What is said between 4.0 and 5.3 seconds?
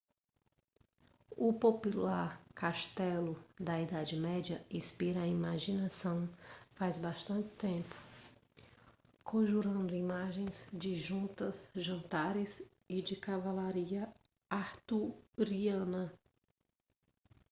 média inspira a